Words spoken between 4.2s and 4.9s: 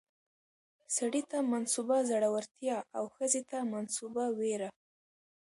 ويره